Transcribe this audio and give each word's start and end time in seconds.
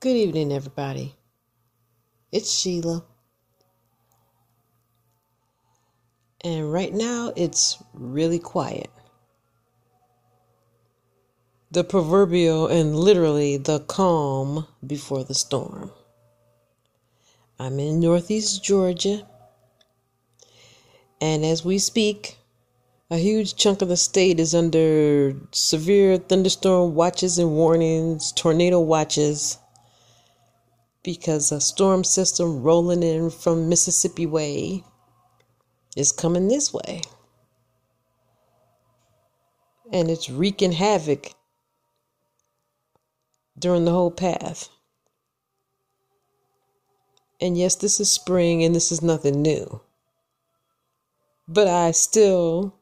Good 0.00 0.16
evening, 0.16 0.50
everybody. 0.50 1.14
It's 2.32 2.50
Sheila. 2.50 3.04
And 6.42 6.72
right 6.72 6.94
now, 6.94 7.34
it's 7.36 7.76
really 7.92 8.38
quiet. 8.38 8.88
The 11.70 11.84
proverbial 11.84 12.66
and 12.66 12.96
literally 12.96 13.58
the 13.58 13.80
calm 13.80 14.66
before 14.86 15.22
the 15.22 15.34
storm. 15.34 15.90
I'm 17.58 17.78
in 17.78 18.00
Northeast 18.00 18.64
Georgia. 18.64 19.28
And 21.20 21.44
as 21.44 21.62
we 21.62 21.78
speak, 21.78 22.38
a 23.10 23.18
huge 23.18 23.54
chunk 23.54 23.82
of 23.82 23.88
the 23.88 23.98
state 23.98 24.40
is 24.40 24.54
under 24.54 25.36
severe 25.52 26.16
thunderstorm 26.16 26.94
watches 26.94 27.38
and 27.38 27.50
warnings, 27.50 28.32
tornado 28.32 28.80
watches 28.80 29.58
because 31.02 31.50
a 31.50 31.60
storm 31.60 32.04
system 32.04 32.62
rolling 32.62 33.02
in 33.02 33.30
from 33.30 33.68
Mississippi 33.68 34.26
Way 34.26 34.84
is 35.96 36.12
coming 36.12 36.48
this 36.48 36.72
way. 36.72 37.02
And 39.92 40.10
it's 40.10 40.30
wreaking 40.30 40.72
havoc 40.72 41.32
during 43.58 43.84
the 43.84 43.90
whole 43.90 44.10
path. 44.10 44.68
And 47.40 47.56
yes, 47.56 47.74
this 47.74 48.00
is 48.00 48.10
spring 48.10 48.62
and 48.62 48.74
this 48.74 48.92
is 48.92 49.02
nothing 49.02 49.42
new. 49.42 49.80
But 51.48 51.66
I 51.66 51.90
still 51.92 52.74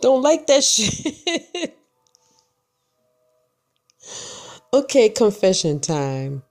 don't 0.00 0.22
like 0.22 0.46
that 0.46 0.64
shit. 0.64 1.76
Okay, 4.72 5.08
confession 5.08 5.80
time. 5.80 6.44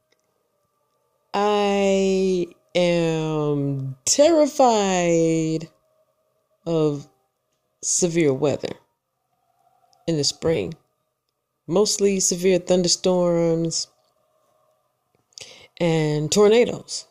I 1.33 2.47
am 2.75 3.95
terrified 4.03 5.69
of 6.65 7.07
severe 7.81 8.33
weather 8.33 8.73
in 10.05 10.17
the 10.17 10.25
spring. 10.25 10.73
Mostly 11.65 12.19
severe 12.19 12.59
thunderstorms 12.59 13.87
and 15.77 16.29
tornadoes. 16.29 17.05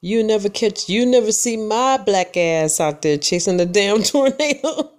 You 0.00 0.24
never 0.24 0.48
catch, 0.48 0.88
you 0.88 1.04
never 1.04 1.30
see 1.32 1.58
my 1.58 1.98
black 1.98 2.38
ass 2.38 2.80
out 2.80 3.02
there 3.02 3.18
chasing 3.18 3.58
the 3.58 3.66
damn 3.66 4.02
tornado. 4.02 4.95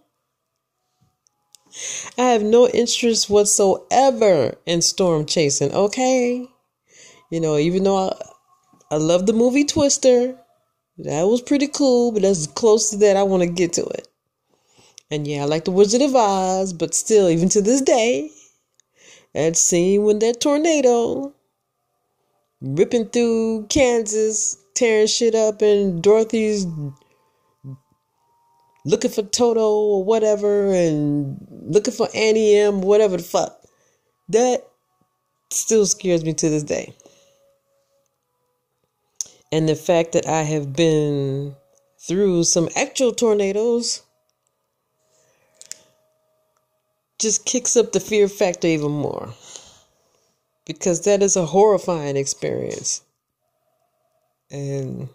I 2.17 2.29
have 2.29 2.43
no 2.43 2.67
interest 2.67 3.29
whatsoever 3.29 4.57
in 4.65 4.81
storm 4.81 5.25
chasing, 5.25 5.71
okay? 5.71 6.47
You 7.29 7.39
know, 7.39 7.57
even 7.57 7.83
though 7.83 8.09
I, 8.09 8.15
I 8.89 8.97
love 8.97 9.25
the 9.25 9.33
movie 9.33 9.65
Twister, 9.65 10.35
that 10.97 11.23
was 11.23 11.41
pretty 11.41 11.67
cool, 11.67 12.11
but 12.11 12.23
as 12.23 12.47
close 12.47 12.89
to 12.89 12.97
that 12.97 13.17
I 13.17 13.23
want 13.23 13.43
to 13.43 13.49
get 13.49 13.73
to 13.73 13.85
it. 13.85 14.07
And 15.11 15.27
yeah, 15.27 15.43
I 15.43 15.45
like 15.45 15.65
the 15.65 15.71
Wizard 15.71 16.01
of 16.01 16.15
Oz, 16.15 16.73
but 16.73 16.95
still, 16.95 17.29
even 17.29 17.49
to 17.49 17.61
this 17.61 17.81
day, 17.81 18.31
that 19.33 19.55
scene 19.55 20.03
when 20.03 20.19
that 20.19 20.41
tornado 20.41 21.33
ripping 22.61 23.09
through 23.09 23.67
Kansas, 23.67 24.57
tearing 24.73 25.07
shit 25.07 25.35
up, 25.35 25.61
and 25.61 26.01
Dorothy's 26.01 26.65
looking 28.87 29.11
for 29.11 29.21
Toto 29.21 29.69
or 29.69 30.03
whatever 30.03 30.73
and 30.73 31.37
looking 31.49 31.93
for 31.93 32.07
Auntie 32.15 32.55
Em, 32.55 32.81
whatever 32.81 33.17
the 33.17 33.23
fuck. 33.23 33.61
That 34.29 34.65
still 35.51 35.85
scares 35.85 36.23
me 36.23 36.33
to 36.33 36.49
this 36.49 36.63
day. 36.63 36.95
And 39.51 39.67
the 39.67 39.75
fact 39.75 40.13
that 40.13 40.25
I 40.25 40.43
have 40.43 40.73
been 40.73 41.55
through 41.99 42.45
some 42.45 42.69
actual 42.77 43.11
tornadoes 43.11 44.03
just 47.19 47.45
kicks 47.45 47.75
up 47.75 47.91
the 47.91 47.99
fear 47.99 48.29
factor 48.29 48.67
even 48.67 48.91
more. 48.91 49.33
Because 50.65 51.01
that 51.01 51.21
is 51.21 51.35
a 51.35 51.45
horrifying 51.45 52.15
experience. 52.15 53.01
And 54.49 55.09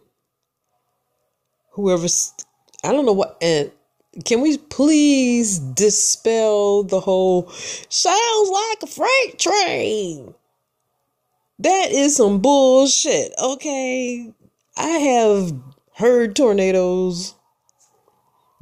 whoever's 1.72 2.34
I 2.84 2.92
don't 2.92 3.06
know 3.06 3.12
what. 3.12 3.36
And 3.40 3.70
can 4.24 4.40
we 4.40 4.58
please 4.58 5.58
dispel 5.58 6.82
the 6.82 7.00
whole 7.00 7.48
sounds 7.88 8.50
like 8.50 8.82
a 8.82 8.86
freight 8.86 9.38
train? 9.38 10.34
That 11.58 11.92
is 11.92 12.16
some 12.16 12.40
bullshit. 12.40 13.32
Okay, 13.40 14.32
I 14.76 14.88
have 14.88 15.52
heard 15.94 16.34
tornadoes, 16.34 17.34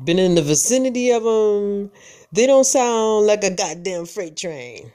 been 0.04 0.18
in 0.18 0.34
the 0.34 0.42
vicinity 0.42 1.10
of 1.10 1.22
them. 1.22 1.90
They 2.32 2.46
don't 2.46 2.64
sound 2.64 3.26
like 3.26 3.42
a 3.42 3.50
goddamn 3.50 4.06
freight 4.06 4.36
train. 4.36 4.92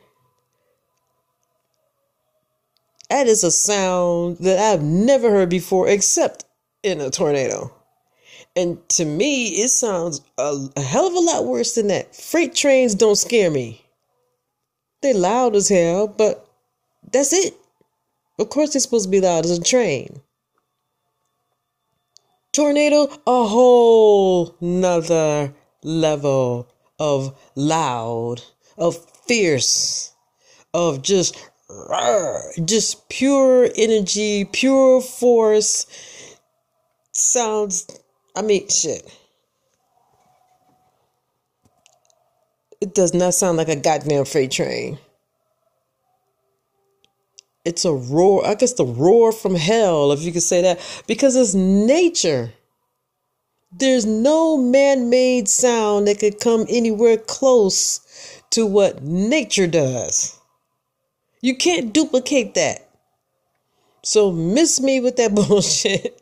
That 3.10 3.28
is 3.28 3.44
a 3.44 3.52
sound 3.52 4.38
that 4.40 4.60
I've 4.60 4.84
never 4.84 5.30
heard 5.30 5.50
before, 5.50 5.88
except 5.88 6.46
in 6.84 7.02
a 7.02 7.10
tornado. 7.10 7.74
And 8.56 8.88
to 8.90 9.06
me, 9.06 9.48
it 9.62 9.70
sounds 9.70 10.22
a, 10.38 10.68
a, 10.76 10.82
hell 10.82 11.08
of 11.08 11.14
a 11.14 11.20
lot 11.20 11.46
worse 11.46 11.76
than 11.76 11.88
that. 11.88 12.16
Freight 12.16 12.56
trains 12.56 12.96
don't 12.96 13.18
scare 13.18 13.52
me. 13.52 13.86
They're 15.02 15.14
loud 15.14 15.56
as 15.56 15.70
hell, 15.70 16.08
but 16.08 16.48
that's 17.12 17.34
it. 17.34 17.54
Of 18.40 18.50
course, 18.50 18.74
they're 18.74 18.80
supposed 18.80 19.06
to 19.06 19.12
be 19.12 19.22
loud 19.22 19.46
as 19.46 19.58
a 19.58 19.62
train. 19.62 20.22
Tornado, 22.54 23.10
a 23.28 23.46
whole 23.46 24.56
nother 24.62 25.54
level 25.84 26.70
of 26.98 27.38
loud, 27.56 28.42
of 28.78 28.98
fierce, 29.28 30.14
of 30.74 31.02
just, 31.02 31.38
just 32.64 33.10
pure 33.10 33.70
energy, 33.76 34.46
pure 34.46 35.02
force. 35.02 35.86
Sounds 37.12 37.88
I 38.36 38.42
mean, 38.42 38.68
shit. 38.70 39.10
It 42.82 42.94
does 42.94 43.14
not 43.14 43.34
sound 43.34 43.58
like 43.58 43.70
a 43.70 43.76
goddamn 43.76 44.26
freight 44.26 44.52
train. 44.52 45.00
It's 47.66 47.86
a 47.86 47.94
roar. 47.94 48.46
I 48.46 48.56
guess 48.56 48.74
the 48.74 48.86
roar 48.86 49.32
from 49.32 49.56
hell, 49.56 50.12
if 50.12 50.22
you 50.22 50.32
could 50.32 50.44
say 50.44 50.62
that, 50.62 50.80
because 51.08 51.36
it's 51.36 51.56
nature. 51.56 52.54
There's 53.72 54.06
no 54.06 54.58
man 54.58 55.10
made 55.10 55.50
sound 55.50 56.08
that 56.08 56.20
could 56.20 56.40
come 56.40 56.66
anywhere 56.70 57.18
close 57.18 58.42
to 58.52 58.66
what 58.66 59.04
nature 59.04 59.68
does. 59.68 60.40
You 61.42 61.56
can't 61.58 61.94
duplicate 61.94 62.54
that. 62.56 62.90
So 64.04 64.32
miss 64.32 64.80
me 64.82 65.00
with 65.00 65.18
that 65.18 65.36
bullshit. 65.48 66.22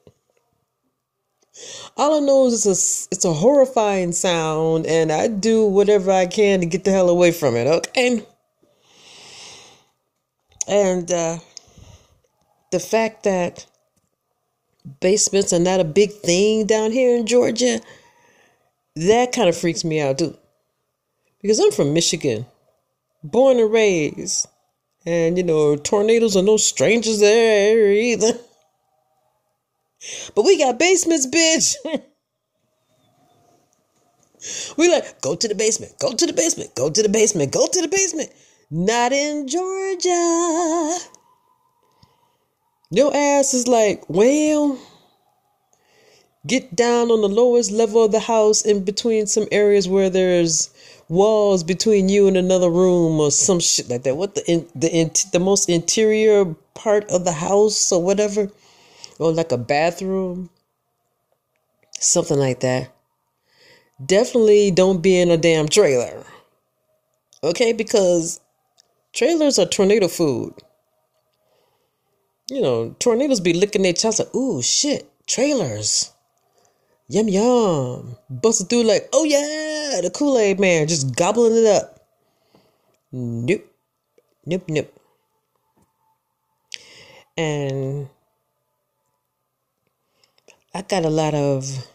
All 1.95 2.17
I 2.17 2.25
know 2.25 2.47
is 2.47 2.65
it's 2.65 3.07
a, 3.07 3.13
it's 3.13 3.25
a 3.25 3.33
horrifying 3.33 4.13
sound, 4.13 4.87
and 4.87 5.11
I 5.11 5.27
do 5.27 5.65
whatever 5.65 6.11
I 6.11 6.25
can 6.25 6.61
to 6.61 6.65
get 6.65 6.83
the 6.83 6.91
hell 6.91 7.09
away 7.09 7.31
from 7.31 7.55
it, 7.55 7.67
okay? 7.67 8.25
And 10.67 11.11
uh, 11.11 11.37
the 12.71 12.79
fact 12.79 13.23
that 13.23 13.67
basements 15.01 15.53
are 15.53 15.59
not 15.59 15.79
a 15.79 15.85
big 15.85 16.11
thing 16.11 16.65
down 16.65 16.91
here 16.91 17.15
in 17.15 17.27
Georgia, 17.27 17.79
that 18.95 19.31
kind 19.31 19.49
of 19.49 19.57
freaks 19.57 19.83
me 19.83 20.01
out 20.01 20.17
too. 20.17 20.37
Because 21.41 21.59
I'm 21.59 21.71
from 21.71 21.93
Michigan, 21.93 22.45
born 23.23 23.59
and 23.59 23.71
raised. 23.71 24.47
And, 25.05 25.37
you 25.37 25.43
know, 25.43 25.75
tornadoes 25.75 26.37
are 26.37 26.43
no 26.43 26.57
strangers 26.57 27.19
there 27.19 27.91
either. 27.91 28.33
But 30.35 30.45
we 30.45 30.57
got 30.57 30.79
basements, 30.79 31.27
bitch. 31.27 31.75
we 34.77 34.91
like, 34.91 35.21
go 35.21 35.35
to 35.35 35.47
the 35.47 35.55
basement, 35.55 35.93
go 35.99 36.13
to 36.13 36.25
the 36.25 36.33
basement, 36.33 36.75
go 36.75 36.89
to 36.89 37.01
the 37.01 37.09
basement, 37.09 37.51
go 37.51 37.67
to 37.67 37.81
the 37.81 37.87
basement. 37.87 38.29
Not 38.69 39.13
in 39.13 39.47
Georgia. 39.47 40.97
Your 42.89 43.15
ass 43.15 43.53
is 43.53 43.67
like, 43.67 44.03
well, 44.07 44.77
get 46.45 46.75
down 46.75 47.11
on 47.11 47.21
the 47.21 47.29
lowest 47.29 47.71
level 47.71 48.03
of 48.03 48.11
the 48.11 48.19
house 48.19 48.63
in 48.63 48.83
between 48.83 49.27
some 49.27 49.47
areas 49.51 49.87
where 49.87 50.09
there's 50.09 50.69
walls 51.09 51.63
between 51.63 52.09
you 52.09 52.27
and 52.27 52.37
another 52.37 52.69
room 52.69 53.19
or 53.19 53.31
some 53.31 53.59
shit 53.59 53.89
like 53.89 54.03
that. 54.03 54.17
What 54.17 54.35
the 54.35 54.51
in, 54.51 54.67
the 54.75 54.91
in, 54.91 55.11
the 55.31 55.39
most 55.39 55.69
interior 55.69 56.45
part 56.73 57.09
of 57.09 57.25
the 57.25 57.31
house 57.31 57.91
or 57.91 58.01
whatever 58.03 58.49
or 59.19 59.31
like 59.31 59.51
a 59.51 59.57
bathroom, 59.57 60.49
something 61.99 62.37
like 62.37 62.59
that. 62.61 62.91
Definitely 64.03 64.71
don't 64.71 65.01
be 65.01 65.19
in 65.19 65.31
a 65.31 65.37
damn 65.37 65.67
trailer. 65.67 66.25
Okay, 67.43 67.73
because 67.73 68.39
Trailers 69.13 69.59
are 69.59 69.67
tornado 69.67 70.07
food. 70.07 70.55
You 72.49 72.61
know, 72.61 72.95
tornadoes 72.97 73.39
be 73.39 73.53
licking 73.53 73.83
their 73.83 73.93
chops 73.93 74.17
like, 74.17 74.33
ooh, 74.35 74.61
shit, 74.63 75.07
trailers. 75.27 76.11
Yum 77.07 77.29
yum. 77.29 78.17
Busted 78.27 78.69
through 78.69 78.83
like, 78.83 79.07
oh 79.13 79.23
yeah, 79.23 80.01
the 80.01 80.09
Kool 80.09 80.39
Aid 80.39 80.59
man, 80.59 80.87
just 80.87 81.15
gobbling 81.15 81.55
it 81.55 81.65
up. 81.67 81.99
Nope. 83.11 83.71
Nope, 84.47 84.63
nope. 84.67 84.99
And 87.37 88.09
I 90.75 90.81
got 90.81 91.05
a 91.05 91.09
lot 91.09 91.35
of 91.35 91.87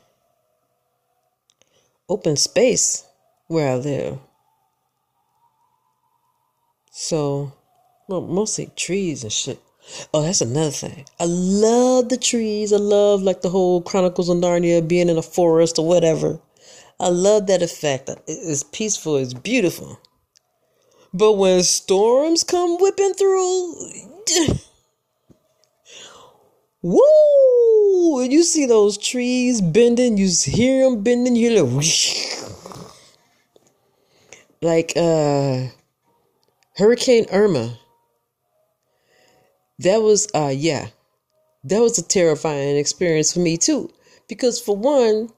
open 2.09 2.37
space 2.37 3.05
where 3.49 3.73
I 3.73 3.75
live. 3.75 4.19
So, 6.93 7.53
well, 8.09 8.21
mostly 8.21 8.71
trees 8.77 9.25
and 9.25 9.33
shit. 9.33 9.61
Oh, 10.15 10.23
that's 10.23 10.41
another 10.41 10.71
thing. 10.71 11.07
I 11.19 11.25
love 11.25 12.09
the 12.09 12.17
trees. 12.17 12.73
I 12.73 12.77
love 12.77 13.23
like 13.23 13.43
the 13.43 13.51
whole 13.51 13.83
Chronicles 13.83 14.29
of 14.29 14.37
Narnia 14.37 14.87
being 14.87 15.09
in 15.09 15.19
a 15.19 15.23
forest 15.23 15.79
or 15.79 15.87
whatever. 15.87 16.39
I 17.01 17.09
love 17.09 17.47
that 17.49 17.63
effect. 17.63 18.11
It's 18.27 18.63
peaceful, 18.63 19.17
it's 19.17 19.35
beautiful. 19.35 19.99
But 21.13 21.33
when 21.35 21.63
storms 21.63 22.45
come 22.45 22.79
whipping 22.79 23.15
through, 23.15 23.75
woo! 26.83 27.68
You 27.91 28.45
see 28.45 28.67
those 28.67 28.99
trees 28.99 29.61
bending, 29.61 30.19
you 30.19 30.29
hear 30.45 30.85
them 30.85 31.03
bending, 31.03 31.35
you 31.37 31.51
hear 31.51 31.63
like, 31.65 31.85
like 34.61 34.93
uh, 34.97 35.69
Hurricane 36.77 37.27
Irma. 37.33 37.79
That 39.79 40.03
was 40.03 40.29
uh 40.35 40.53
yeah. 40.55 40.89
That 41.65 41.81
was 41.81 41.99
a 41.99 42.03
terrifying 42.03 42.77
experience 42.77 43.33
for 43.33 43.41
me 43.41 43.57
too. 43.57 43.91
Because 44.29 44.61
for 44.61 44.77
one 44.77 45.31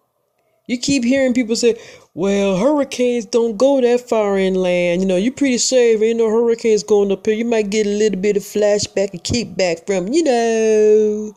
you 0.70 0.78
keep 0.78 1.02
hearing 1.02 1.34
people 1.34 1.56
say 1.56 1.76
well 2.14 2.56
hurricanes 2.56 3.25
don't 3.25 3.56
go 3.56 3.81
that 3.81 4.08
far 4.08 4.38
inland. 4.38 5.02
You 5.02 5.08
know 5.08 5.17
you're 5.17 5.32
pretty 5.32 5.58
safe 5.58 6.00
ain't 6.00 6.19
no 6.19 6.31
hurricanes 6.31 6.84
going 6.84 7.11
up 7.11 7.26
here. 7.26 7.34
You 7.34 7.44
might 7.44 7.70
get 7.70 7.88
a 7.88 7.90
little 7.90 8.20
bit 8.20 8.37
of 8.37 8.44
flashback 8.44 9.11
and 9.11 9.25
keep 9.25 9.56
back 9.56 9.84
from 9.84 10.06
you 10.06 10.22
know. 10.22 11.37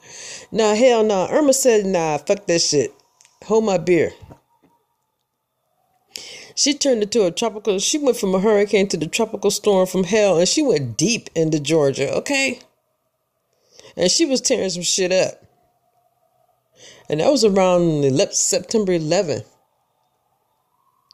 Nah 0.52 0.76
hell 0.76 1.04
nah. 1.04 1.28
Irma 1.32 1.54
said 1.54 1.88
nah 1.88 2.20
fuck 2.20 2.46
that 2.46 2.62
shit. 2.62 2.94
Hold 3.46 3.66
my 3.66 3.80
beer. 3.80 4.12
She 6.54 6.76
turned 6.76 7.02
into 7.02 7.26
a 7.26 7.32
tropical 7.32 7.80
she 7.80 7.98
went 7.98 8.18
from 8.18 8.36
a 8.36 8.40
hurricane 8.40 8.88
to 8.90 8.98
the 8.98 9.08
tropical 9.08 9.50
storm 9.50 9.88
from 9.88 10.04
hell 10.04 10.38
and 10.38 10.48
she 10.48 10.62
went 10.62 10.96
deep 10.96 11.32
into 11.34 11.60
georgia 11.60 12.14
okay? 12.18 12.60
And 13.98 14.12
she 14.12 14.26
was 14.26 14.42
tearing 14.42 14.70
some 14.70 14.84
shit 14.84 15.12
up. 15.12 15.43
And 17.14 17.22
that 17.22 17.32
was 17.32 17.46
around 17.46 18.04
September 18.34 18.92
11th. 18.92 19.46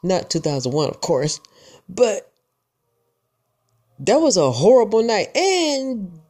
Not 0.02 0.30
2001, 0.30 0.88
of 0.88 1.02
course, 1.02 1.40
but 1.90 2.32
that 3.98 4.16
was 4.16 4.38
a 4.38 4.50
horrible 4.50 5.02
night. 5.02 5.28
And 5.36 6.20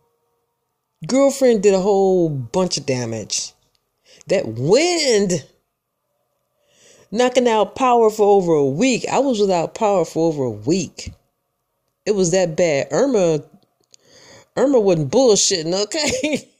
girlfriend 1.06 1.62
did 1.62 1.72
a 1.72 1.78
whole 1.78 2.28
bunch 2.28 2.78
of 2.78 2.86
damage. 2.86 3.52
That 4.26 4.48
wind 4.48 5.46
knocking 7.12 7.46
out 7.46 7.76
power 7.76 8.10
for 8.10 8.26
over 8.26 8.54
a 8.54 8.66
week. 8.66 9.06
I 9.08 9.20
was 9.20 9.38
without 9.38 9.76
power 9.76 10.04
for 10.04 10.26
over 10.26 10.42
a 10.42 10.50
week. 10.50 11.12
It 12.04 12.16
was 12.16 12.32
that 12.32 12.56
bad. 12.56 12.88
Irma 12.90 13.44
Irma 14.56 14.80
wasn't 14.80 15.12
bullshitting, 15.12 15.80
okay? 15.84 16.48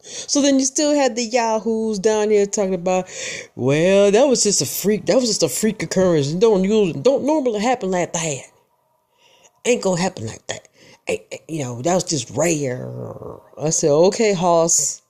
so 0.00 0.40
then 0.40 0.58
you 0.58 0.64
still 0.64 0.94
had 0.94 1.16
the 1.16 1.24
yahoos 1.24 1.98
down 1.98 2.30
here 2.30 2.46
talking 2.46 2.74
about, 2.74 3.08
well, 3.56 4.10
that 4.10 4.26
was 4.26 4.42
just 4.42 4.62
a 4.62 4.66
freak. 4.66 5.06
That 5.06 5.16
was 5.16 5.26
just 5.26 5.42
a 5.42 5.48
freak 5.48 5.82
occurrence. 5.82 6.32
Don't 6.32 6.64
use, 6.64 6.94
don't 6.94 7.24
normally 7.24 7.60
happen 7.60 7.90
like 7.90 8.12
that. 8.12 8.42
Ain't 9.64 9.82
gonna 9.82 10.00
happen 10.00 10.26
like 10.26 10.46
that. 10.46 10.68
you 11.48 11.62
know, 11.64 11.82
that 11.82 11.94
was 11.94 12.04
just 12.04 12.30
rare. 12.30 12.88
I 13.60 13.70
said, 13.70 13.90
okay, 13.90 14.32
Hoss. 14.32 15.02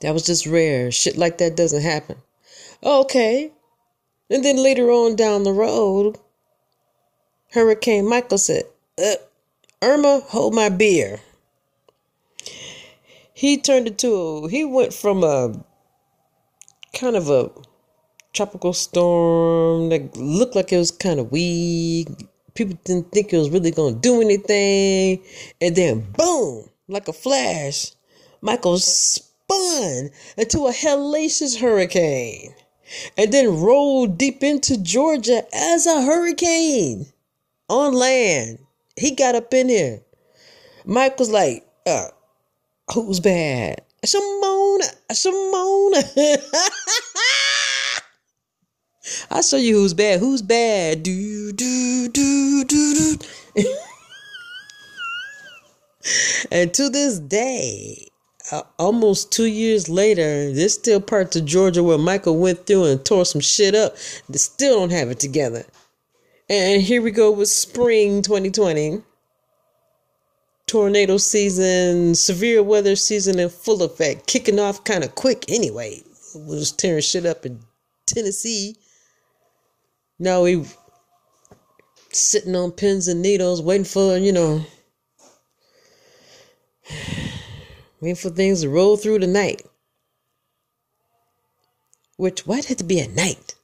That 0.00 0.14
was 0.14 0.24
just 0.24 0.46
rare. 0.46 0.90
Shit 0.90 1.16
like 1.18 1.38
that 1.38 1.56
doesn't 1.56 1.82
happen. 1.82 2.16
Okay. 2.82 3.52
And 4.30 4.44
then 4.44 4.56
later 4.56 4.90
on 4.90 5.16
down 5.16 5.42
the 5.42 5.52
road, 5.52 6.16
Hurricane 7.52 8.08
Michael 8.08 8.38
said, 8.38 8.62
uh, 8.98 9.16
Irma, 9.82 10.22
hold 10.28 10.54
my 10.54 10.68
beer. 10.68 11.20
He 13.40 13.56
turned 13.56 13.86
into 13.86 14.48
he 14.48 14.66
went 14.66 14.92
from 14.92 15.24
a 15.24 15.64
kind 16.92 17.16
of 17.16 17.30
a 17.30 17.50
tropical 18.34 18.74
storm 18.74 19.88
that 19.88 20.14
looked 20.14 20.54
like 20.54 20.70
it 20.74 20.76
was 20.76 20.90
kind 20.90 21.18
of 21.18 21.32
weak. 21.32 22.08
People 22.52 22.78
didn't 22.84 23.12
think 23.12 23.32
it 23.32 23.38
was 23.38 23.48
really 23.48 23.70
going 23.70 23.94
to 23.94 24.00
do 24.00 24.20
anything. 24.20 25.24
And 25.58 25.74
then, 25.74 26.00
boom, 26.18 26.68
like 26.86 27.08
a 27.08 27.14
flash, 27.14 27.92
Michael 28.42 28.78
spun 28.78 30.10
into 30.36 30.66
a 30.66 30.72
hellacious 30.74 31.60
hurricane 31.62 32.54
and 33.16 33.32
then 33.32 33.58
rolled 33.58 34.18
deep 34.18 34.42
into 34.42 34.76
Georgia 34.76 35.44
as 35.54 35.86
a 35.86 36.02
hurricane 36.02 37.06
on 37.70 37.94
land. 37.94 38.58
He 38.96 39.12
got 39.12 39.34
up 39.34 39.54
in 39.54 39.70
here. 39.70 40.02
Was 40.84 41.30
like, 41.30 41.66
uh, 41.86 42.08
who's 42.92 43.20
bad? 43.20 43.82
Simona, 44.04 44.94
Simona. 45.12 46.02
I'll 49.30 49.42
show 49.42 49.56
you 49.56 49.76
who's 49.76 49.94
bad. 49.94 50.20
Who's 50.20 50.42
bad? 50.42 51.02
Do, 51.02 51.52
do, 51.52 52.08
do, 52.08 52.64
do, 52.64 52.94
do. 52.94 53.16
and 56.50 56.72
to 56.74 56.88
this 56.88 57.18
day, 57.18 58.08
uh, 58.52 58.62
almost 58.78 59.32
two 59.32 59.46
years 59.46 59.88
later, 59.88 60.52
there's 60.52 60.74
still 60.74 61.00
parts 61.00 61.36
of 61.36 61.44
Georgia 61.44 61.82
where 61.82 61.98
Michael 61.98 62.38
went 62.38 62.66
through 62.66 62.84
and 62.84 63.04
tore 63.04 63.24
some 63.24 63.40
shit 63.40 63.74
up. 63.74 63.96
They 64.28 64.38
still 64.38 64.80
don't 64.80 64.92
have 64.92 65.10
it 65.10 65.20
together. 65.20 65.64
And 66.48 66.82
here 66.82 67.02
we 67.02 67.12
go 67.12 67.30
with 67.30 67.48
spring 67.48 68.22
2020. 68.22 69.02
Tornado 70.70 71.16
season, 71.16 72.14
severe 72.14 72.62
weather 72.62 72.94
season 72.94 73.40
in 73.40 73.48
full 73.48 73.82
effect, 73.82 74.28
kicking 74.28 74.60
off 74.60 74.84
kind 74.84 75.02
of 75.02 75.16
quick 75.16 75.44
anyway. 75.48 76.00
We 76.32 76.42
was 76.44 76.70
tearing 76.70 77.02
shit 77.02 77.26
up 77.26 77.44
in 77.44 77.58
Tennessee. 78.06 78.76
Now 80.20 80.44
we 80.44 80.64
sitting 82.12 82.54
on 82.54 82.70
pins 82.70 83.08
and 83.08 83.20
needles, 83.20 83.60
waiting 83.60 83.84
for, 83.84 84.16
you 84.16 84.30
know, 84.30 84.64
waiting 88.00 88.14
for 88.14 88.30
things 88.30 88.60
to 88.62 88.68
roll 88.68 88.96
through 88.96 89.18
the 89.18 89.26
night. 89.26 89.62
Which, 92.16 92.46
why'd 92.46 92.60
it 92.60 92.66
have 92.66 92.76
to 92.76 92.84
be 92.84 93.00
at 93.00 93.10
night? 93.10 93.56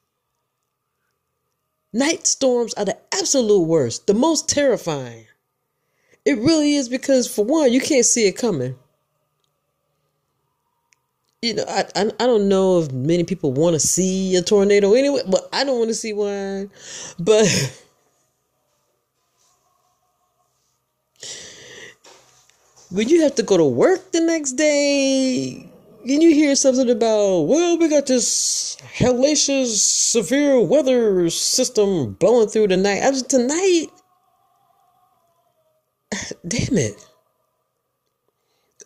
Night 1.92 2.26
storms 2.26 2.75
are 2.75 2.84
the 2.84 2.98
absolute 3.14 3.62
worst, 3.62 4.08
the 4.08 4.14
most 4.14 4.48
terrifying. 4.48 5.26
It 6.26 6.38
really 6.38 6.75
is 6.75 6.88
because, 6.88 7.33
for 7.33 7.45
one, 7.45 7.73
you 7.73 7.80
can't 7.80 8.04
see 8.04 8.26
it 8.26 8.33
coming. 8.33 8.75
You 11.40 11.54
know, 11.54 11.64
I, 11.68 11.85
I, 11.95 12.11
I 12.18 12.26
don't 12.26 12.49
know 12.49 12.80
if 12.80 12.90
many 12.90 13.23
people 13.23 13.52
want 13.52 13.75
to 13.75 13.80
see 13.80 14.35
a 14.35 14.42
tornado 14.42 14.95
anyway, 14.95 15.23
but 15.30 15.49
I 15.52 15.62
don't 15.62 15.78
want 15.78 15.90
to 15.90 15.95
see 15.95 16.12
one. 16.12 16.68
But 17.21 17.47
when 22.90 23.09
you 23.09 23.23
have 23.23 23.37
to 23.37 23.45
go 23.45 23.56
to 23.56 23.64
work 23.64 24.11
the 24.11 24.21
next 24.21 24.52
day, 24.52 25.71
then 26.04 26.21
you 26.21 26.35
hear 26.35 26.56
something 26.56 26.90
about, 26.90 27.42
well, 27.42 27.78
we 27.78 27.88
got 27.88 28.06
this 28.06 28.76
hellacious 28.99 29.76
severe 29.76 30.61
weather 30.61 31.30
system 31.30 32.14
blowing 32.14 32.49
through 32.49 32.66
the 32.66 32.76
night. 32.76 33.04
I 33.04 33.12
tonight. 33.12 33.92
Damn 36.49 36.78
it. 36.78 37.08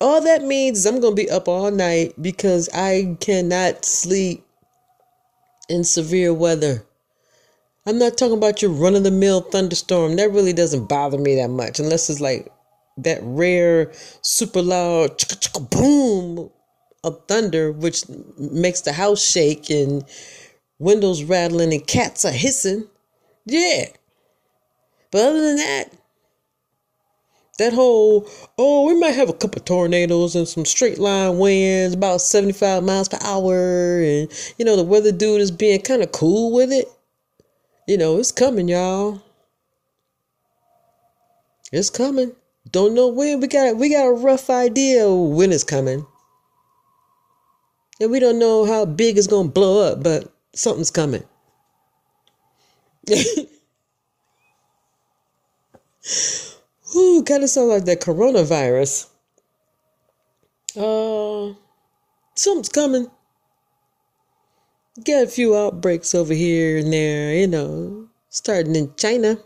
All 0.00 0.22
that 0.22 0.42
means 0.42 0.78
is 0.78 0.87
I'm 0.87 1.00
going 1.00 1.14
to 1.14 1.22
be 1.22 1.30
up 1.30 1.46
all 1.46 1.70
night 1.70 2.14
because 2.20 2.68
I 2.72 3.16
cannot 3.20 3.84
sleep 3.84 4.44
in 5.68 5.84
severe 5.84 6.32
weather. 6.32 6.84
I'm 7.87 7.99
not 7.99 8.16
talking 8.16 8.37
about 8.37 8.62
your 8.62 8.70
run 8.70 8.94
of 8.94 9.04
the 9.04 9.10
mill 9.10 9.40
thunderstorm. 9.40 10.16
That 10.16 10.32
really 10.32 10.52
doesn't 10.52 10.88
bother 10.88 11.18
me 11.18 11.37
that 11.37 11.49
much 11.49 11.80
unless 11.80 12.08
it's 12.08 12.20
like 12.20 12.50
that 12.99 13.20
rare, 13.22 13.90
super 14.22 14.62
loud 14.62 15.18
chicka 15.18 15.38
chicka 15.38 15.70
boom 15.70 16.50
of 17.04 17.26
thunder, 17.26 17.72
which 17.72 18.04
makes 18.38 18.82
the 18.82 18.92
house 18.92 19.22
shake 19.22 19.70
and 19.70 20.04
windows 20.78 21.25
rattling 21.25 21.72
and 21.72 21.87
cats 21.87 22.25
are 22.25 22.32
hissing. 22.32 22.87
Yeah. 23.46 23.87
But 25.10 25.28
other 25.28 25.40
than 25.40 25.56
that, 25.56 25.92
that 27.60 27.74
whole, 27.74 28.26
oh, 28.56 28.86
we 28.86 28.98
might 28.98 29.14
have 29.14 29.28
a 29.28 29.34
couple 29.34 29.60
tornadoes 29.60 30.34
and 30.34 30.48
some 30.48 30.64
straight 30.64 30.98
line 30.98 31.36
winds, 31.36 31.94
about 31.94 32.22
75 32.22 32.82
miles 32.82 33.06
per 33.10 33.18
hour. 33.20 34.00
And, 34.00 34.32
you 34.56 34.64
know, 34.64 34.76
the 34.76 34.82
weather 34.82 35.12
dude 35.12 35.42
is 35.42 35.50
being 35.50 35.82
kind 35.82 36.02
of 36.02 36.10
cool 36.10 36.54
with 36.54 36.72
it. 36.72 36.88
You 37.86 37.98
know, 37.98 38.18
it's 38.18 38.32
coming, 38.32 38.68
y'all. 38.68 39.22
It's 41.70 41.90
coming. 41.90 42.32
Don't 42.70 42.94
know 42.94 43.08
when. 43.08 43.40
We 43.40 43.46
got 43.46 43.76
we 43.76 43.90
got 43.90 44.06
a 44.06 44.12
rough 44.12 44.48
idea 44.48 45.12
when 45.12 45.52
it's 45.52 45.64
coming. 45.64 46.06
And 48.00 48.10
we 48.10 48.20
don't 48.20 48.38
know 48.38 48.64
how 48.64 48.86
big 48.86 49.18
it's 49.18 49.26
gonna 49.26 49.48
blow 49.48 49.86
up, 49.86 50.02
but 50.02 50.32
something's 50.54 50.90
coming. 50.90 51.24
Ooh, 56.94 57.23
kind 57.23 57.44
of 57.44 57.50
sounds 57.50 57.68
like 57.68 57.85
the 57.85 57.97
coronavirus. 57.97 59.09
Uh, 60.76 61.54
something's 62.35 62.68
coming. 62.68 63.09
Got 65.04 65.25
a 65.25 65.26
few 65.28 65.56
outbreaks 65.56 66.14
over 66.14 66.35
here 66.35 66.78
and 66.78 66.92
there, 66.92 67.35
you 67.35 67.47
know, 67.47 68.09
starting 68.28 68.75
in 68.75 68.94
China. 68.97 69.38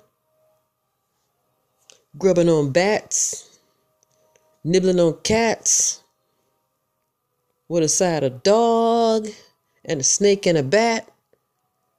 Grubbing 2.16 2.48
on 2.48 2.72
bats, 2.72 3.58
nibbling 4.62 5.00
on 5.00 5.18
cats, 5.22 6.02
with 7.68 7.82
a 7.82 7.88
side 7.88 8.22
of 8.22 8.42
dog 8.42 9.28
and 9.84 10.00
a 10.00 10.04
snake 10.04 10.46
and 10.46 10.56
a 10.56 10.62
bat. 10.62 11.10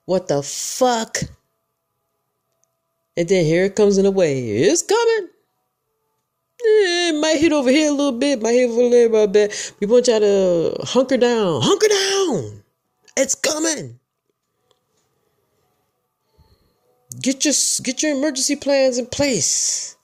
What 0.06 0.28
the 0.28 0.42
fuck? 0.42 1.18
And 3.18 3.28
then 3.28 3.46
here 3.46 3.66
it 3.66 3.76
comes 3.76 3.98
in 3.98 4.06
a 4.06 4.12
way. 4.12 4.50
It's 4.50 4.82
coming. 4.82 5.30
Eh, 6.64 7.12
might 7.14 7.40
hit 7.40 7.52
over 7.52 7.70
here 7.70 7.90
a 7.90 7.94
little 7.94 8.18
bit, 8.18 8.42
might 8.42 8.54
hit 8.54 8.70
over 8.70 8.90
there 8.90 9.24
a 9.24 9.28
bit. 9.28 9.74
We 9.80 9.88
want 9.88 10.08
y'all 10.08 10.20
to 10.20 10.76
hunker 10.84 11.18
down. 11.18 11.62
Hunker 11.62 11.88
down. 11.88 12.64
It's 13.18 13.36
coming. 13.36 14.00
Get 17.22 17.46
your 17.46 17.54
get 17.84 18.04
your 18.04 18.18
emergency 18.18 18.56
plans 18.56 18.98
in 18.98 19.06
place. 19.06 19.96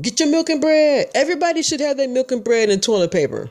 Get 0.00 0.20
your 0.20 0.30
milk 0.30 0.48
and 0.48 0.60
bread. 0.60 1.10
Everybody 1.14 1.62
should 1.62 1.80
have 1.80 1.96
their 1.96 2.08
milk 2.08 2.32
and 2.32 2.42
bread 2.42 2.70
and 2.70 2.82
toilet 2.82 3.12
paper. 3.12 3.50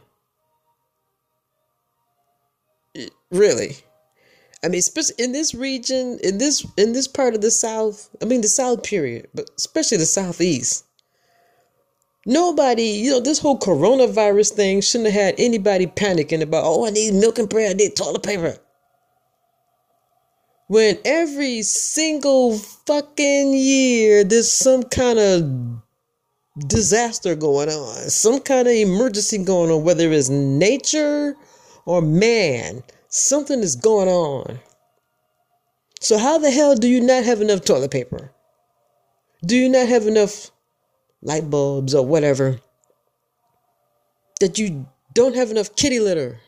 Really. 3.30 3.78
I 4.64 4.68
mean, 4.68 4.80
especially 4.80 5.16
in 5.18 5.32
this 5.32 5.56
region, 5.56 6.20
in 6.24 6.38
this 6.38 6.66
in 6.78 6.94
this 6.94 7.08
part 7.08 7.36
of 7.36 7.42
the 7.42 7.52
South. 7.52 8.10
I 8.22 8.26
mean, 8.26 8.42
the 8.42 8.48
South 8.48 8.84
period, 8.84 9.28
but 9.34 9.50
especially 9.58 9.98
the 9.98 10.06
Southeast. 10.06 10.86
Nobody, 12.26 12.84
you 12.84 13.12
know, 13.12 13.20
this 13.20 13.40
whole 13.40 13.58
coronavirus 13.58 14.52
thing 14.52 14.82
shouldn't 14.82 15.12
have 15.12 15.22
had 15.22 15.36
anybody 15.40 15.88
panicking 15.88 16.42
about, 16.42 16.64
oh, 16.66 16.86
I 16.86 16.92
need 16.92 17.16
milk 17.16 17.40
and 17.40 17.50
bread, 17.50 17.72
I 17.72 17.74
need 17.74 17.96
toilet 17.96 18.22
paper. 18.22 18.58
When 20.68 21.00
every 21.04 21.64
single 21.64 22.58
fucking 22.58 23.54
year 23.54 24.24
there's 24.24 24.52
some 24.52 24.84
kind 24.84 25.20
of 25.20 25.82
disaster 26.68 27.36
going 27.36 27.70
on, 27.70 28.10
some 28.10 28.40
kind 28.40 28.68
of 28.68 28.74
emergency 28.76 29.40
going 29.40 29.72
on, 29.72 29.84
whether 29.84 30.12
it's 30.12 30.30
nature 30.30 31.36
or 31.86 32.02
man, 32.02 32.84
something 33.10 33.60
is 33.62 33.76
going 33.76 34.08
on. 34.08 34.60
So, 36.00 36.18
how 36.18 36.38
the 36.38 36.52
hell 36.52 36.76
do 36.76 36.88
you 36.88 37.02
not 37.02 37.26
have 37.26 37.42
enough 37.42 37.66
toilet 37.66 37.92
paper? 37.92 38.32
Do 39.46 39.56
you 39.56 39.70
not 39.70 39.88
have 39.88 40.08
enough 40.08 40.52
light 41.22 41.50
bulbs 41.50 41.94
or 41.94 42.06
whatever, 42.06 42.60
that 44.40 44.58
you 44.58 44.88
don't 45.14 45.36
have 45.36 45.52
enough 45.52 45.76
kitty 45.76 46.00
litter. 46.00 46.40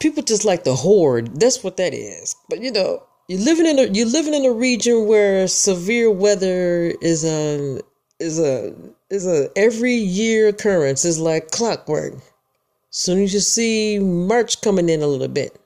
People 0.00 0.22
just 0.22 0.44
like 0.44 0.64
to 0.64 0.74
hoard. 0.74 1.38
That's 1.40 1.62
what 1.62 1.76
that 1.76 1.94
is. 1.94 2.34
But 2.48 2.60
you 2.60 2.72
know, 2.72 3.04
you're 3.28 3.40
living 3.40 3.66
in 3.66 3.78
a 3.78 3.84
you're 3.84 4.06
living 4.06 4.34
in 4.34 4.44
a 4.44 4.52
region 4.52 5.06
where 5.06 5.46
severe 5.46 6.10
weather 6.10 6.92
is 7.00 7.24
a 7.24 7.80
is 8.18 8.38
a 8.38 8.74
is 9.10 9.26
a 9.26 9.48
every 9.56 9.94
year 9.94 10.48
occurrence. 10.48 11.04
It's 11.04 11.18
like 11.18 11.50
clockwork. 11.50 12.14
Soon 12.90 13.22
as 13.22 13.32
you 13.32 13.40
see 13.40 13.98
March 13.98 14.60
coming 14.60 14.88
in 14.88 15.02
a 15.02 15.06
little 15.06 15.28
bit, 15.28 15.58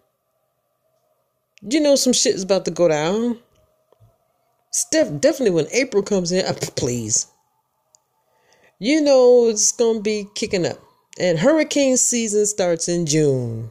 you 1.62 1.80
know 1.80 1.96
some 1.96 2.12
shit 2.12 2.34
is 2.34 2.42
about 2.42 2.64
to 2.66 2.70
go 2.70 2.88
down. 2.88 3.38
Steph, 4.76 5.20
definitely 5.20 5.52
when 5.52 5.68
April 5.72 6.02
comes 6.02 6.30
in, 6.32 6.44
uh, 6.44 6.52
please. 6.76 7.28
You 8.78 9.00
know 9.00 9.48
it's 9.48 9.72
gonna 9.72 10.00
be 10.00 10.28
kicking 10.34 10.66
up, 10.66 10.78
and 11.18 11.38
hurricane 11.38 11.96
season 11.96 12.44
starts 12.44 12.86
in 12.86 13.06
June. 13.06 13.70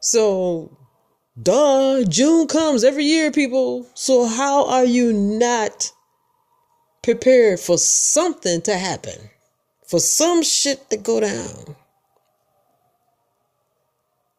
So, 0.00 0.74
duh, 1.42 2.04
June 2.04 2.46
comes 2.46 2.84
every 2.84 3.04
year, 3.04 3.30
people. 3.30 3.86
So 3.92 4.24
how 4.24 4.66
are 4.68 4.86
you 4.86 5.12
not 5.12 5.92
prepared 7.02 7.60
for 7.60 7.76
something 7.76 8.62
to 8.62 8.78
happen, 8.78 9.28
for 9.86 10.00
some 10.00 10.42
shit 10.42 10.88
to 10.88 10.96
go 10.96 11.20
down? 11.20 11.76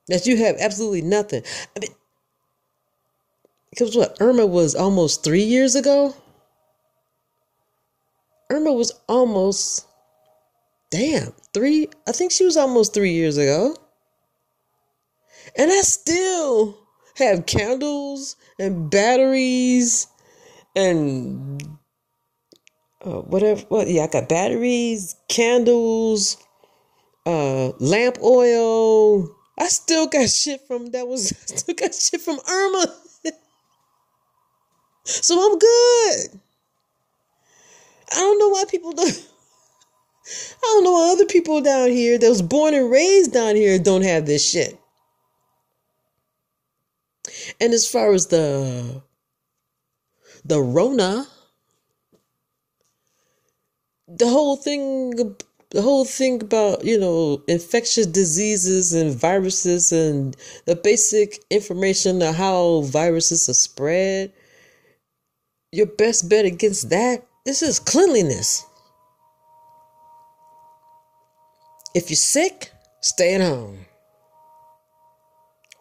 That 0.07 0.25
you 0.25 0.37
have 0.37 0.55
absolutely 0.59 1.03
nothing. 1.03 1.43
I 1.75 1.79
mean, 1.81 1.91
because 3.69 3.95
what 3.95 4.17
Irma 4.19 4.45
was 4.45 4.75
almost 4.75 5.23
three 5.23 5.43
years 5.43 5.75
ago. 5.75 6.15
Irma 8.49 8.73
was 8.73 8.91
almost, 9.07 9.85
damn, 10.89 11.33
three. 11.53 11.87
I 12.07 12.11
think 12.11 12.31
she 12.31 12.45
was 12.45 12.57
almost 12.57 12.93
three 12.93 13.11
years 13.13 13.37
ago. 13.37 13.75
And 15.55 15.71
I 15.71 15.81
still 15.81 16.77
have 17.15 17.45
candles 17.45 18.35
and 18.59 18.89
batteries 18.89 20.07
and 20.75 21.61
uh, 23.03 23.21
whatever. 23.21 23.61
What? 23.69 23.87
Yeah, 23.87 24.03
I 24.03 24.07
got 24.07 24.29
batteries, 24.29 25.15
candles, 25.27 26.37
uh, 27.25 27.69
lamp 27.79 28.17
oil. 28.23 29.27
I 29.59 29.67
still 29.67 30.07
got 30.07 30.29
shit 30.29 30.61
from 30.67 30.91
that 30.91 31.07
was. 31.07 31.31
I 31.53 31.55
still 31.55 31.75
got 31.75 31.93
shit 31.93 32.21
from 32.21 32.39
Irma. 32.49 32.95
So 35.09 35.51
I'm 35.51 35.57
good. 35.57 36.39
I 38.11 38.19
don't 38.19 38.39
know 38.39 38.49
why 38.49 38.65
people 38.69 38.91
don't. 38.91 39.09
I 40.29 40.61
don't 40.61 40.83
know 40.83 40.91
why 40.91 41.11
other 41.11 41.25
people 41.25 41.61
down 41.61 41.89
here 41.89 42.17
that 42.17 42.29
was 42.29 42.43
born 42.43 42.73
and 42.75 42.91
raised 42.91 43.33
down 43.33 43.55
here 43.55 43.79
don't 43.79 44.03
have 44.03 44.25
this 44.25 44.47
shit. 44.47 44.79
And 47.59 47.73
as 47.73 47.87
far 47.89 48.13
as 48.13 48.27
the 48.27 49.01
the 50.45 50.61
Rona, 50.61 51.27
the 54.07 54.27
whole 54.27 54.55
thing 54.55 55.35
the 55.71 55.81
whole 55.81 56.05
thing 56.05 56.41
about 56.41 56.85
you 56.85 56.99
know 56.99 57.41
infectious 57.47 58.05
diseases 58.05 58.93
and 58.93 59.15
viruses 59.15 59.91
and 59.91 60.35
the 60.65 60.75
basic 60.75 61.43
information 61.49 62.21
of 62.21 62.35
how 62.35 62.81
viruses 62.81 63.49
are 63.49 63.53
spread 63.53 64.31
your 65.71 65.85
best 65.85 66.29
bet 66.29 66.45
against 66.45 66.89
that 66.89 67.25
this 67.45 67.61
is 67.61 67.79
cleanliness. 67.79 68.65
If 71.95 72.09
you're 72.09 72.17
sick, 72.17 72.71
stay 73.01 73.35
at 73.35 73.41
home. 73.41 73.85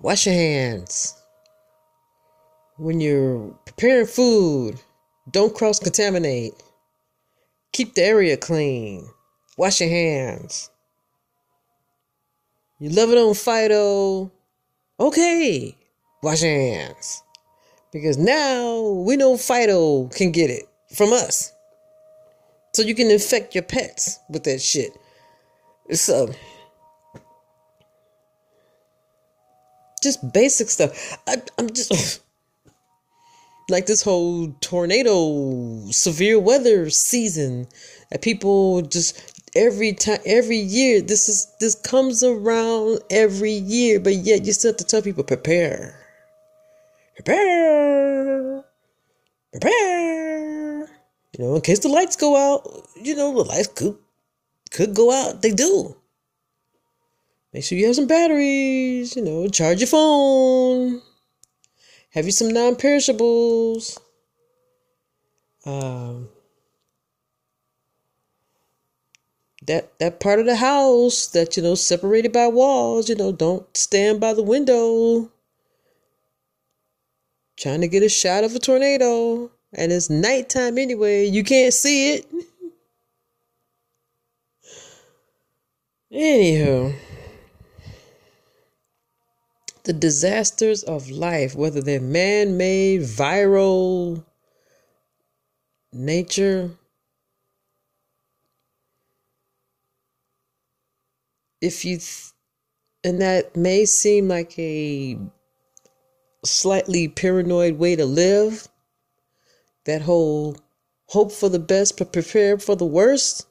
Wash 0.01 0.27
your 0.27 0.35
hands. 0.35 1.15
When 2.77 3.01
you're 3.01 3.55
preparing 3.67 4.07
food, 4.07 4.81
don't 5.31 5.55
cross 5.55 5.79
contaminate. 5.79 6.55
Keep 7.73 7.95
the 7.95 8.05
area 8.05 8.37
clean. 8.37 9.07
Wash 9.57 9.81
your 9.81 9.91
hands. 9.91 10.71
You 12.79 12.91
love 12.91 13.11
it 13.11 13.19
on 13.19 13.35
Fido? 13.35 14.33
Okay, 15.01 15.77
wash 16.23 16.43
your 16.43 16.53
hands. 16.53 17.23
Because 18.01 18.19
now 18.19 18.81
we 18.81 19.17
know 19.17 19.37
Fido 19.37 20.09
can 20.09 20.31
get 20.31 20.51
it 20.51 20.69
from 20.95 21.13
us. 21.13 21.53
So 22.73 22.83
you 22.83 22.95
can 22.95 23.11
infect 23.11 23.55
your 23.55 23.65
pets 23.65 24.21
with 24.29 24.45
that 24.45 24.61
shit. 24.61 24.93
So 25.93 26.33
just 30.03 30.33
basic 30.33 30.69
stuff. 30.69 31.19
I, 31.27 31.43
I'm 31.59 31.71
just 31.71 32.23
like 33.69 33.87
this 33.87 34.03
whole 34.03 34.53
tornado, 34.61 35.91
severe 35.91 36.39
weather 36.39 36.89
season 36.91 37.67
that 38.11 38.23
people 38.23 38.83
just 38.83 39.39
every 39.57 39.93
time 39.93 40.21
every 40.27 40.59
year 40.59 41.01
this 41.01 41.29
is 41.29 41.53
this 41.59 41.75
comes 41.75 42.23
around 42.23 43.01
every 43.11 43.53
year 43.53 43.99
but 43.99 44.15
yet 44.15 44.45
you 44.45 44.53
still 44.53 44.71
have 44.71 44.77
to 44.77 44.85
tell 44.85 45.01
people 45.01 45.25
prepare 45.25 45.98
prepare. 47.19 48.65
Prepare. 49.53 50.81
You 51.37 51.45
know, 51.45 51.55
in 51.57 51.61
case 51.61 51.81
the 51.81 51.89
lights 51.89 52.17
go 52.17 52.37
out, 52.37 52.87
you 52.97 53.15
know, 53.15 53.33
the 53.33 53.45
lights 53.45 53.69
could 53.69 53.99
could 54.71 54.95
go 54.95 55.13
out. 55.13 55.43
They 55.43 55.51
do. 55.51 55.97
Make 57.53 57.65
sure 57.65 57.79
you 57.79 57.87
have 57.87 57.97
some 57.97 58.07
batteries, 58.07 59.17
you 59.17 59.23
know, 59.23 59.49
charge 59.49 59.81
your 59.81 59.89
phone. 59.89 61.01
Have 62.11 62.27
you 62.27 62.33
some 62.33 62.49
non-perishables. 62.49 63.99
Um 65.65 66.29
that 69.67 69.99
that 69.99 70.21
part 70.21 70.41
of 70.41 70.47
the 70.47 70.57
house 70.57 71.27
that 71.27 71.57
you 71.57 71.63
know 71.63 71.75
separated 71.75 72.33
by 72.33 72.47
walls 72.47 73.09
you 73.09 73.15
know 73.15 73.31
don't 73.31 73.77
stand 73.77 74.19
by 74.19 74.33
the 74.33 74.43
window 74.43 75.31
trying 77.59 77.81
to 77.81 77.89
get 77.89 78.03
a 78.03 78.09
shot 78.09 78.45
of 78.45 78.55
a 78.55 78.59
tornado 78.59 79.51
and 79.75 79.93
it's 79.93 80.09
nighttime 80.09 80.79
anyway. 80.79 81.27
You 81.27 81.45
can't 81.45 81.75
see 81.75 82.15
it. 82.15 82.27
Anywho 86.13 86.95
the 89.89 89.93
disasters 89.95 90.83
of 90.83 91.09
life 91.09 91.55
whether 91.55 91.81
they're 91.81 91.99
man-made 91.99 93.01
viral 93.01 94.23
nature 95.95 96.71
if 101.63 101.87
you 101.87 101.97
th- 101.97 102.33
and 103.03 103.23
that 103.23 103.57
may 103.57 103.87
seem 103.87 104.29
like 104.29 104.59
a 104.59 105.19
slightly 106.45 107.09
paranoid 107.09 107.79
way 107.79 107.97
to 107.97 108.05
live. 108.05 108.69
That 109.85 110.03
whole 110.03 110.57
hope 111.07 111.33
for 111.33 111.49
the 111.49 111.59
best 111.59 111.99
but 111.99 112.13
prepare 112.13 112.59
for 112.59 112.77
the 112.77 112.87
worst. 112.87 113.47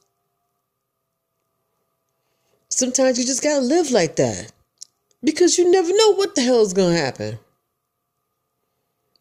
Sometimes 2.68 3.18
you 3.18 3.24
just 3.24 3.42
gotta 3.42 3.60
live 3.60 3.90
like 3.90 4.16
that 4.16 4.52
because 5.22 5.58
you 5.58 5.70
never 5.70 5.90
know 5.92 6.14
what 6.14 6.34
the 6.34 6.42
hell 6.42 6.62
is 6.62 6.72
gonna 6.72 6.96
happen. 6.96 7.38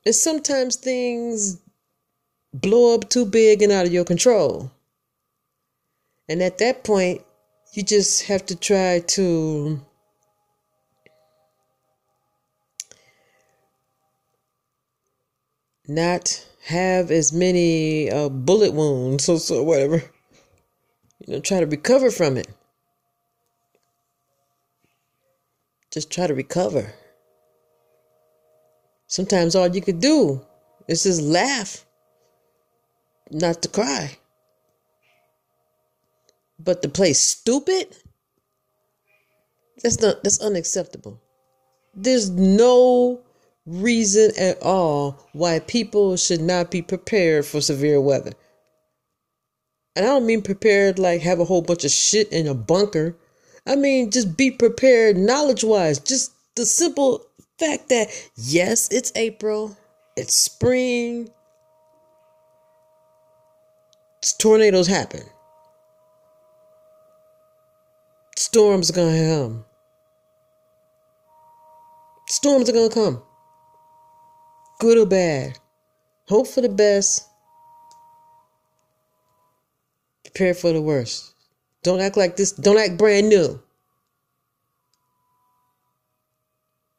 And 0.05 0.15
sometimes 0.15 0.75
things 0.75 1.57
blow 2.53 2.93
up 2.93 3.09
too 3.09 3.25
big 3.25 3.62
and 3.62 3.71
out 3.71 3.86
of 3.86 3.93
your 3.93 4.05
control. 4.05 4.71
And 6.29 6.41
at 6.41 6.59
that 6.59 6.83
point 6.83 7.24
you 7.74 7.83
just 7.83 8.24
have 8.24 8.45
to 8.47 8.55
try 8.55 9.00
to 9.00 9.81
not 15.88 16.46
have 16.65 17.12
as 17.12 17.32
many 17.32 18.12
uh, 18.12 18.29
bullet 18.29 18.74
wounds 18.74 19.29
or 19.29 19.39
so 19.39 19.63
whatever. 19.63 20.03
You 21.25 21.34
know 21.34 21.39
try 21.39 21.60
to 21.60 21.65
recover 21.65 22.12
from 22.12 22.38
it. 22.38 22.48
Just 25.91 26.12
try 26.12 26.27
to 26.27 26.34
recover. 26.34 26.94
Sometimes 29.08 29.56
all 29.56 29.74
you 29.74 29.82
could 29.82 30.01
do 30.01 30.46
is 30.88 31.03
just 31.03 31.22
laugh 31.22 31.86
not 33.32 33.62
to 33.62 33.70
cry. 33.70 34.17
But 36.60 36.82
to 36.82 36.89
play 36.89 37.13
stupid, 37.13 37.96
that's 39.82 40.01
not 40.01 40.24
that's 40.24 40.41
unacceptable. 40.41 41.21
There's 41.93 42.30
no 42.30 43.21
reason 43.67 44.32
at 44.39 44.60
all 44.63 45.27
why 45.34 45.60
people 45.60 46.15
should 46.15 46.41
not 46.41 46.71
be 46.71 46.82
prepared 46.82 47.45
for 47.45 47.62
severe 47.62 48.01
weather. 48.01 48.32
And 49.95 50.06
I 50.06 50.10
don't 50.10 50.25
mean 50.25 50.41
prepared 50.41 50.97
like 50.97 51.21
have 51.21 51.39
a 51.39 51.45
whole 51.45 51.62
bunch 51.62 51.84
of 51.84 51.91
shit 51.91 52.32
in 52.32 52.47
a 52.47 52.53
bunker. 52.53 53.15
I 53.67 53.75
mean 53.75 54.10
just 54.10 54.38
be 54.38 54.49
prepared 54.49 55.17
knowledge 55.17 55.63
wise. 55.63 55.99
Just 55.99 56.32
the 56.56 56.65
simple 56.65 57.25
fact 57.60 57.89
that 57.89 58.08
yes, 58.36 58.88
it's 58.91 59.12
April, 59.15 59.77
it's 60.15 60.36
spring, 60.36 61.30
tornadoes 64.39 64.88
happen. 64.88 65.21
Storms 68.38 68.89
are 68.89 68.93
gonna 68.93 69.17
come. 69.17 69.65
Storms 72.30 72.69
are 72.69 72.73
gonna 72.73 72.89
come. 72.89 73.23
Good 74.80 74.98
or 74.98 75.06
bad. 75.06 75.58
Hope 76.28 76.48
for 76.48 76.62
the 76.62 76.70
best. 76.70 77.28
Prepare 80.24 80.54
for 80.54 80.72
the 80.72 80.82
worst. 80.82 81.34
Don't 81.84 82.02
act 82.02 82.18
like 82.18 82.36
this. 82.36 82.52
Don't 82.52 82.78
act 82.78 82.98
brand 82.98 83.30
new. 83.30 83.62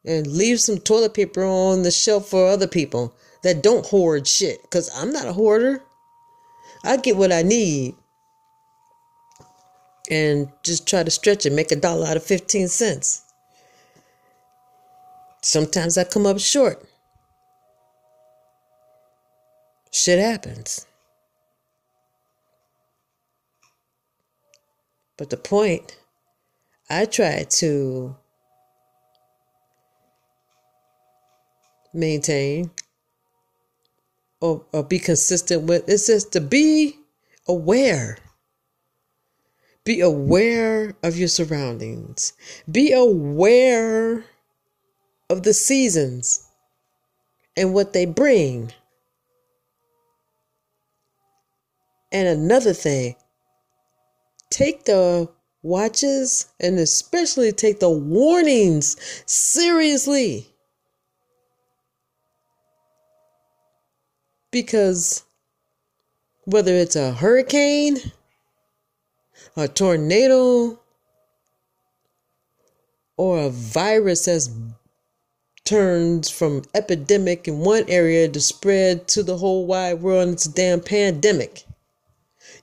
And 0.05 0.27
leave 0.27 0.59
some 0.59 0.79
toilet 0.79 1.13
paper 1.13 1.43
on 1.43 1.83
the 1.83 1.91
shelf 1.91 2.29
for 2.29 2.47
other 2.47 2.67
people 2.67 3.13
that 3.43 3.61
don't 3.61 3.85
hoard 3.85 4.27
shit. 4.27 4.61
Because 4.63 4.89
I'm 4.95 5.11
not 5.11 5.27
a 5.27 5.33
hoarder. 5.33 5.83
I 6.83 6.97
get 6.97 7.17
what 7.17 7.31
I 7.31 7.43
need 7.43 7.95
and 10.09 10.51
just 10.63 10.87
try 10.87 11.03
to 11.03 11.11
stretch 11.11 11.45
it, 11.45 11.53
make 11.53 11.71
a 11.71 11.75
dollar 11.75 12.07
out 12.07 12.17
of 12.17 12.23
15 12.23 12.67
cents. 12.67 13.23
Sometimes 15.41 15.97
I 15.97 16.03
come 16.03 16.25
up 16.25 16.39
short. 16.39 16.88
Shit 19.91 20.19
happens. 20.19 20.85
But 25.17 25.29
the 25.29 25.37
point, 25.37 25.97
I 26.89 27.05
try 27.05 27.43
to 27.43 28.15
maintain 31.93 32.71
or, 34.39 34.65
or 34.71 34.83
be 34.83 34.99
consistent 34.99 35.63
with, 35.63 35.89
it's 35.89 36.07
just 36.07 36.31
to 36.33 36.41
be 36.41 36.95
aware 37.47 38.17
be 39.89 40.01
aware 40.01 40.93
of 41.01 41.17
your 41.17 41.27
surroundings. 41.27 42.33
Be 42.69 42.91
aware 42.93 44.23
of 45.31 45.41
the 45.41 45.53
seasons 45.53 46.47
and 47.57 47.73
what 47.73 47.93
they 47.93 48.05
bring. 48.05 48.71
And 52.11 52.27
another 52.27 52.73
thing, 52.73 53.15
take 54.49 54.85
the 54.85 55.29
watches 55.61 56.47
and 56.59 56.79
especially 56.79 57.51
take 57.51 57.79
the 57.79 57.89
warnings 57.89 58.95
seriously. 59.25 60.47
Because 64.51 65.23
whether 66.45 66.73
it's 66.73 66.95
a 66.95 67.13
hurricane, 67.13 67.97
a 69.55 69.67
tornado 69.67 70.79
or 73.17 73.39
a 73.39 73.49
virus 73.49 74.25
that's 74.25 74.49
turns 75.65 76.31
from 76.31 76.63
epidemic 76.73 77.47
in 77.47 77.59
one 77.59 77.85
area 77.87 78.27
to 78.27 78.39
spread 78.39 79.07
to 79.07 79.21
the 79.21 79.37
whole 79.37 79.67
wide 79.67 80.01
world 80.01 80.23
and 80.23 80.33
it's 80.33 80.47
a 80.47 80.51
damn 80.51 80.81
pandemic. 80.81 81.63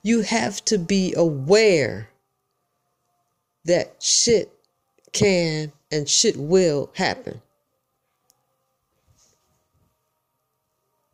You 0.03 0.21
have 0.21 0.63
to 0.65 0.77
be 0.77 1.13
aware 1.15 2.09
that 3.65 4.01
shit 4.01 4.51
can 5.11 5.71
and 5.91 6.07
shit 6.07 6.37
will 6.37 6.91
happen. 6.95 7.41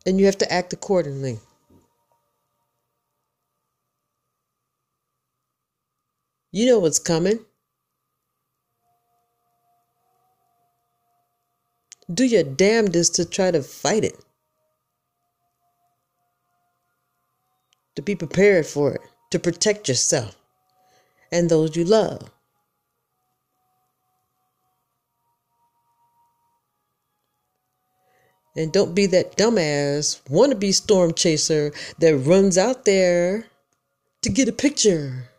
And 0.06 0.18
you 0.20 0.26
have 0.26 0.38
to 0.38 0.52
act 0.52 0.72
accordingly. 0.72 1.38
You 6.52 6.66
know 6.66 6.78
what's 6.78 6.98
coming. 6.98 7.40
Do 12.12 12.24
your 12.24 12.44
damnedest 12.44 13.14
to 13.16 13.24
try 13.24 13.50
to 13.50 13.62
fight 13.62 14.04
it. 14.04 14.16
To 17.96 18.02
be 18.02 18.14
prepared 18.16 18.66
for 18.66 18.94
it, 18.94 19.00
to 19.30 19.38
protect 19.38 19.88
yourself 19.88 20.36
and 21.32 21.50
those 21.50 21.76
you 21.76 21.84
love. 21.84 22.30
And 28.56 28.72
don't 28.72 28.94
be 28.94 29.06
that 29.06 29.36
dumbass 29.36 30.20
wannabe 30.30 30.74
storm 30.74 31.14
chaser 31.14 31.72
that 31.98 32.16
runs 32.16 32.58
out 32.58 32.84
there 32.84 33.46
to 34.22 34.30
get 34.30 34.48
a 34.48 34.52
picture 34.52 35.30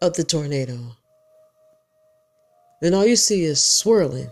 of 0.00 0.14
the 0.14 0.24
tornado. 0.24 0.96
And 2.82 2.94
all 2.94 3.06
you 3.06 3.16
see 3.16 3.44
is 3.44 3.64
swirling. 3.64 4.30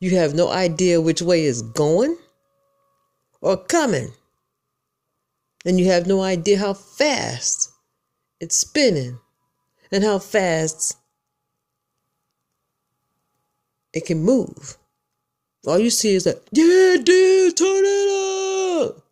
You 0.00 0.16
have 0.16 0.34
no 0.34 0.48
idea 0.48 1.00
which 1.00 1.22
way 1.22 1.44
it's 1.46 1.62
going. 1.62 2.16
or 3.40 3.56
coming. 3.56 4.12
And 5.68 5.78
you 5.78 5.84
have 5.88 6.06
no 6.06 6.22
idea 6.22 6.56
how 6.58 6.72
fast 6.72 7.70
it's 8.40 8.56
spinning 8.56 9.18
and 9.92 10.02
how 10.02 10.18
fast 10.18 10.96
it 13.92 14.06
can 14.06 14.24
move. 14.24 14.78
All 15.66 15.78
you 15.78 15.90
see 15.90 16.14
is 16.14 16.24
that, 16.24 16.42
yeah, 16.52 16.96
dude, 17.02 17.54
tornado. 17.54 19.02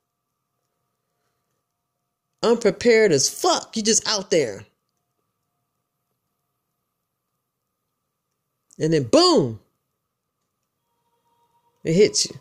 Unprepared 2.42 3.12
as 3.12 3.29
fuck. 3.29 3.77
You 3.77 3.83
just 3.83 4.09
out 4.09 4.31
there. 4.31 4.64
And 8.79 8.95
then 8.95 9.03
boom, 9.03 9.61
it 11.85 11.92
hits 11.92 12.31
you. 12.31 12.40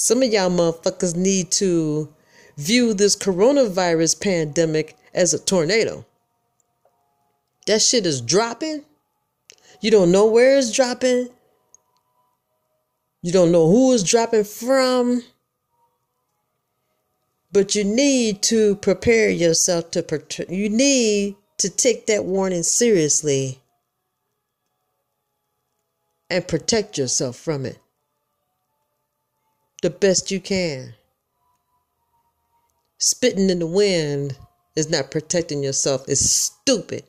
Some 0.00 0.22
of 0.22 0.32
y'all 0.32 0.48
motherfuckers 0.48 1.16
need 1.16 1.50
to 1.50 2.08
view 2.56 2.94
this 2.94 3.16
coronavirus 3.16 4.20
pandemic 4.20 4.96
as 5.12 5.34
a 5.34 5.40
tornado. 5.40 6.06
That 7.66 7.82
shit 7.82 8.06
is 8.06 8.20
dropping. 8.20 8.84
You 9.80 9.90
don't 9.90 10.12
know 10.12 10.24
where 10.24 10.56
it's 10.56 10.70
dropping. 10.70 11.30
You 13.22 13.32
don't 13.32 13.50
know 13.50 13.66
who 13.66 13.92
it's 13.92 14.04
dropping 14.04 14.44
from. 14.44 15.24
But 17.50 17.74
you 17.74 17.82
need 17.82 18.40
to 18.42 18.76
prepare 18.76 19.28
yourself 19.30 19.90
to 19.90 20.04
protect. 20.04 20.48
You 20.48 20.68
need 20.68 21.34
to 21.56 21.68
take 21.68 22.06
that 22.06 22.24
warning 22.24 22.62
seriously 22.62 23.58
and 26.30 26.46
protect 26.46 26.98
yourself 26.98 27.34
from 27.34 27.66
it 27.66 27.80
the 29.82 29.90
best 29.90 30.30
you 30.30 30.40
can. 30.40 30.94
Spitting 32.98 33.48
in 33.48 33.60
the 33.60 33.66
wind 33.66 34.36
is 34.74 34.90
not 34.90 35.10
protecting 35.10 35.62
yourself, 35.62 36.04
it's 36.08 36.30
stupid. 36.30 37.04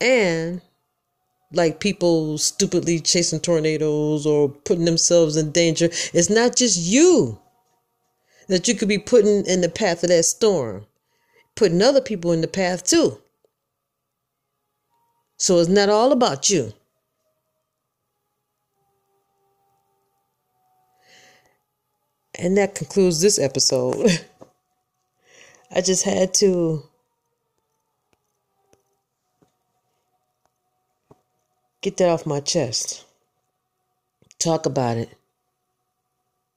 And 0.00 0.60
like 1.52 1.80
people 1.80 2.38
stupidly 2.38 3.00
chasing 3.00 3.40
tornadoes 3.40 4.26
or 4.26 4.48
putting 4.48 4.84
themselves 4.84 5.36
in 5.36 5.50
danger, 5.50 5.86
it's 6.12 6.30
not 6.30 6.56
just 6.56 6.78
you 6.78 7.40
that 8.48 8.68
you 8.68 8.74
could 8.74 8.88
be 8.88 8.98
putting 8.98 9.46
in 9.46 9.60
the 9.60 9.68
path 9.68 10.02
of 10.02 10.08
that 10.08 10.24
storm, 10.24 10.86
putting 11.54 11.82
other 11.82 12.00
people 12.00 12.32
in 12.32 12.40
the 12.40 12.48
path 12.48 12.84
too. 12.84 13.20
So 15.36 15.58
it's 15.58 15.68
not 15.70 15.88
all 15.88 16.12
about 16.12 16.50
you. 16.50 16.72
And 22.40 22.56
that 22.56 22.74
concludes 22.74 23.20
this 23.20 23.38
episode. 23.38 24.24
I 25.70 25.82
just 25.82 26.04
had 26.04 26.32
to 26.34 26.82
get 31.82 31.98
that 31.98 32.08
off 32.08 32.24
my 32.24 32.40
chest. 32.40 33.04
Talk 34.38 34.64
about 34.64 34.96
it. 34.96 35.10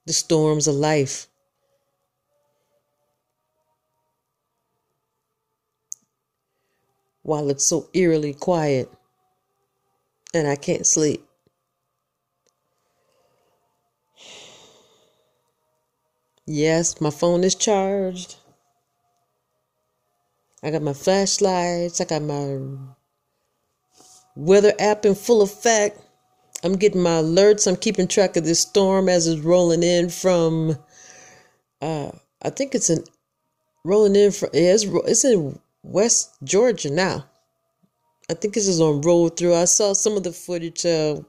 The 0.06 0.14
storms 0.14 0.66
of 0.66 0.74
life. 0.74 1.26
While 7.20 7.50
it's 7.50 7.66
so 7.66 7.90
eerily 7.92 8.32
quiet 8.32 8.90
and 10.32 10.48
I 10.48 10.56
can't 10.56 10.86
sleep. 10.86 11.26
Yes, 16.46 17.00
my 17.00 17.08
phone 17.08 17.42
is 17.42 17.54
charged. 17.54 18.36
I 20.62 20.70
got 20.70 20.82
my 20.82 20.92
flashlights. 20.92 22.00
I 22.02 22.04
got 22.04 22.20
my 22.20 22.58
weather 24.36 24.74
app 24.78 25.06
in 25.06 25.14
full 25.14 25.40
effect. 25.40 25.98
I'm 26.62 26.76
getting 26.76 27.02
my 27.02 27.22
alerts. 27.22 27.66
I'm 27.66 27.76
keeping 27.76 28.08
track 28.08 28.36
of 28.36 28.44
this 28.44 28.60
storm 28.60 29.08
as 29.08 29.26
it's 29.26 29.40
rolling 29.40 29.82
in 29.82 30.10
from. 30.10 30.76
Uh, 31.80 32.10
I 32.42 32.50
think 32.50 32.74
it's 32.74 32.90
in 32.90 33.04
rolling 33.82 34.14
in 34.14 34.30
from. 34.30 34.50
Yeah, 34.52 34.74
it's, 34.74 34.84
it's 34.84 35.24
in 35.24 35.58
West 35.82 36.36
Georgia 36.44 36.90
now. 36.90 37.24
I 38.30 38.34
think 38.34 38.52
this 38.52 38.68
is 38.68 38.82
on 38.82 39.00
roll 39.00 39.30
through. 39.30 39.54
I 39.54 39.64
saw 39.64 39.94
some 39.94 40.14
of 40.16 40.24
the 40.24 40.32
footage. 40.32 40.84
Uh, 40.84 41.20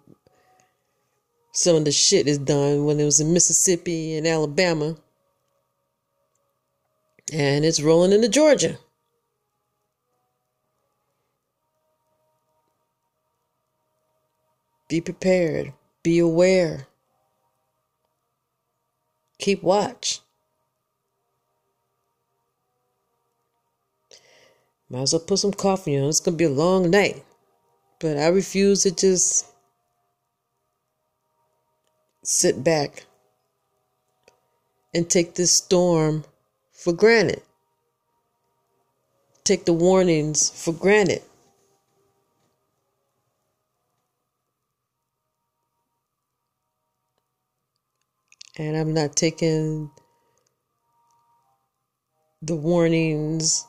some 1.53 1.77
of 1.77 1.85
the 1.85 1.91
shit 1.93 2.27
is 2.27 2.37
done 2.37 2.83
when 2.83 2.99
it 2.99 3.05
was 3.05 3.21
in 3.21 3.31
Mississippi 3.31 4.17
and 4.17 4.27
Alabama 4.27 4.97
and 7.31 7.65
it's 7.65 7.81
rolling 7.81 8.11
into 8.11 8.29
Georgia. 8.29 8.77
Be 14.87 15.01
prepared, 15.01 15.73
be 16.03 16.19
aware, 16.19 16.87
keep 19.39 19.63
watch. 19.63 20.21
Might 24.87 25.01
as 25.01 25.13
well 25.13 25.21
put 25.21 25.39
some 25.39 25.51
coffee 25.51 25.97
on. 25.97 26.09
It's 26.09 26.19
gonna 26.19 26.37
be 26.37 26.43
a 26.43 26.49
long 26.49 26.91
night. 26.91 27.25
But 27.99 28.17
I 28.17 28.27
refuse 28.27 28.83
to 28.83 28.91
just 28.91 29.47
sit 32.23 32.63
back 32.63 33.05
and 34.93 35.09
take 35.09 35.33
this 35.33 35.51
storm 35.51 36.23
for 36.75 36.93
granted. 36.93 37.41
Take 39.43 39.65
the 39.65 39.73
warnings 39.73 40.49
for 40.49 40.73
granted. 40.73 41.21
And 48.57 48.77
I'm 48.77 48.93
not 48.93 49.15
taking 49.15 49.91
the 52.41 52.55
warnings 52.55 53.65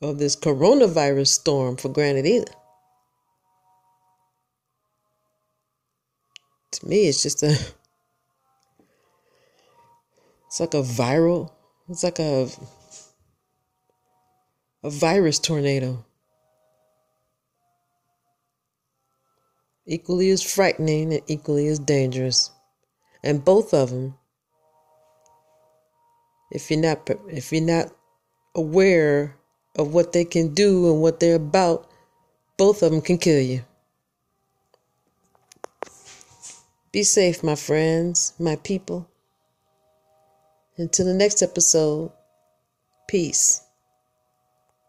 of 0.00 0.18
this 0.18 0.36
coronavirus 0.36 1.28
storm 1.28 1.76
for 1.76 1.88
granted 1.88 2.26
either. 2.26 2.52
To 6.72 6.88
me, 6.88 7.08
it's 7.08 7.22
just 7.22 7.42
a. 7.42 7.56
It's 10.46 10.60
like 10.60 10.74
a 10.74 10.82
viral 10.82 11.50
it's 11.88 12.02
like 12.02 12.18
a 12.18 12.48
a 14.84 14.90
virus 14.90 15.38
tornado. 15.38 16.04
Equally 19.86 20.30
as 20.30 20.42
frightening 20.42 21.12
and 21.12 21.22
equally 21.26 21.68
as 21.68 21.78
dangerous. 21.78 22.50
And 23.24 23.44
both 23.44 23.74
of 23.74 23.90
them 23.90 24.14
if 26.52 26.70
you're 26.70 26.80
not 26.80 27.08
if 27.28 27.50
you're 27.50 27.62
not 27.62 27.90
aware 28.54 29.36
of 29.76 29.94
what 29.94 30.12
they 30.12 30.24
can 30.24 30.52
do 30.52 30.92
and 30.92 31.00
what 31.00 31.18
they're 31.18 31.36
about, 31.36 31.90
both 32.58 32.82
of 32.82 32.92
them 32.92 33.00
can 33.00 33.16
kill 33.16 33.40
you. 33.40 33.64
Be 36.92 37.02
safe, 37.02 37.42
my 37.42 37.54
friends, 37.54 38.34
my 38.38 38.56
people. 38.56 39.08
Until 40.76 41.06
the 41.06 41.14
next 41.14 41.42
episode, 41.42 42.12
peace. 43.08 43.60